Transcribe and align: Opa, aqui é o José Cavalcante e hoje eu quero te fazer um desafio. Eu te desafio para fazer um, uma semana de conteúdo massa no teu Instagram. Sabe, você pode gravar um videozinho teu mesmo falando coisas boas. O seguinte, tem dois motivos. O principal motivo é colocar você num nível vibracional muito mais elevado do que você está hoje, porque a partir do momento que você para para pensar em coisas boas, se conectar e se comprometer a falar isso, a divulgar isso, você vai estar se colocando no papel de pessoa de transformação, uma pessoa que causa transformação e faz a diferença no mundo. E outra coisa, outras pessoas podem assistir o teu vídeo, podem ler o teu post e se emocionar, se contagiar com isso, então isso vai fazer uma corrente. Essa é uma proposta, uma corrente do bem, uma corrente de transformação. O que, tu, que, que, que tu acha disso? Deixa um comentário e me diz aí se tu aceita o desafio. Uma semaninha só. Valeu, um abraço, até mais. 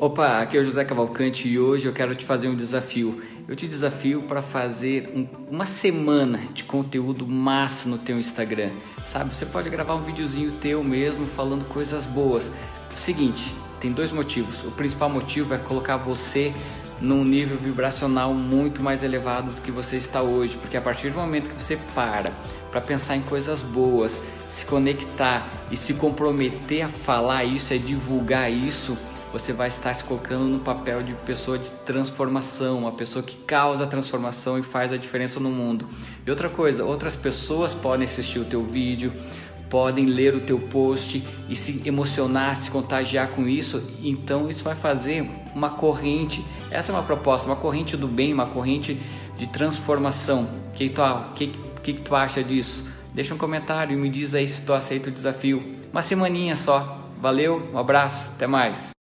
Opa, 0.00 0.38
aqui 0.38 0.56
é 0.56 0.60
o 0.60 0.64
José 0.64 0.84
Cavalcante 0.84 1.48
e 1.48 1.58
hoje 1.58 1.86
eu 1.86 1.92
quero 1.92 2.14
te 2.14 2.24
fazer 2.24 2.46
um 2.46 2.54
desafio. 2.54 3.20
Eu 3.48 3.56
te 3.56 3.66
desafio 3.66 4.22
para 4.22 4.40
fazer 4.40 5.10
um, 5.12 5.26
uma 5.50 5.64
semana 5.64 6.38
de 6.54 6.62
conteúdo 6.62 7.26
massa 7.26 7.88
no 7.88 7.98
teu 7.98 8.16
Instagram. 8.16 8.70
Sabe, 9.08 9.34
você 9.34 9.44
pode 9.44 9.68
gravar 9.68 9.96
um 9.96 10.04
videozinho 10.04 10.52
teu 10.52 10.84
mesmo 10.84 11.26
falando 11.26 11.64
coisas 11.64 12.06
boas. 12.06 12.52
O 12.94 12.96
seguinte, 12.96 13.52
tem 13.80 13.90
dois 13.90 14.12
motivos. 14.12 14.62
O 14.62 14.70
principal 14.70 15.10
motivo 15.10 15.52
é 15.52 15.58
colocar 15.58 15.96
você 15.96 16.54
num 17.00 17.24
nível 17.24 17.56
vibracional 17.56 18.32
muito 18.32 18.80
mais 18.80 19.02
elevado 19.02 19.50
do 19.50 19.60
que 19.60 19.72
você 19.72 19.96
está 19.96 20.22
hoje, 20.22 20.56
porque 20.58 20.76
a 20.76 20.80
partir 20.80 21.10
do 21.10 21.18
momento 21.18 21.50
que 21.50 21.60
você 21.60 21.76
para 21.92 22.30
para 22.70 22.80
pensar 22.80 23.16
em 23.16 23.22
coisas 23.22 23.62
boas, 23.62 24.22
se 24.48 24.64
conectar 24.64 25.44
e 25.72 25.76
se 25.76 25.94
comprometer 25.94 26.82
a 26.82 26.88
falar 26.88 27.44
isso, 27.44 27.74
a 27.74 27.76
divulgar 27.76 28.52
isso, 28.52 28.96
você 29.32 29.52
vai 29.52 29.68
estar 29.68 29.92
se 29.94 30.04
colocando 30.04 30.44
no 30.44 30.60
papel 30.60 31.02
de 31.02 31.12
pessoa 31.26 31.58
de 31.58 31.70
transformação, 31.70 32.78
uma 32.78 32.92
pessoa 32.92 33.22
que 33.22 33.36
causa 33.36 33.86
transformação 33.86 34.58
e 34.58 34.62
faz 34.62 34.92
a 34.92 34.96
diferença 34.96 35.38
no 35.38 35.50
mundo. 35.50 35.86
E 36.26 36.30
outra 36.30 36.48
coisa, 36.48 36.84
outras 36.84 37.14
pessoas 37.14 37.74
podem 37.74 38.04
assistir 38.04 38.38
o 38.38 38.44
teu 38.44 38.64
vídeo, 38.64 39.12
podem 39.68 40.06
ler 40.06 40.34
o 40.34 40.40
teu 40.40 40.58
post 40.58 41.22
e 41.48 41.54
se 41.54 41.86
emocionar, 41.86 42.56
se 42.56 42.70
contagiar 42.70 43.28
com 43.28 43.46
isso, 43.46 43.82
então 44.02 44.48
isso 44.48 44.64
vai 44.64 44.74
fazer 44.74 45.28
uma 45.54 45.70
corrente. 45.70 46.44
Essa 46.70 46.92
é 46.92 46.94
uma 46.94 47.02
proposta, 47.02 47.46
uma 47.46 47.56
corrente 47.56 47.96
do 47.96 48.08
bem, 48.08 48.32
uma 48.32 48.46
corrente 48.46 49.00
de 49.36 49.46
transformação. 49.46 50.48
O 50.70 50.72
que, 50.72 50.88
tu, 50.88 51.02
que, 51.34 51.46
que, 51.82 51.92
que 51.92 52.00
tu 52.00 52.14
acha 52.14 52.42
disso? 52.42 52.84
Deixa 53.14 53.34
um 53.34 53.38
comentário 53.38 53.96
e 53.96 54.00
me 54.00 54.08
diz 54.08 54.34
aí 54.34 54.46
se 54.46 54.64
tu 54.64 54.72
aceita 54.72 55.10
o 55.10 55.12
desafio. 55.12 55.76
Uma 55.92 56.02
semaninha 56.02 56.56
só. 56.56 56.96
Valeu, 57.20 57.68
um 57.72 57.78
abraço, 57.78 58.30
até 58.36 58.46
mais. 58.46 58.97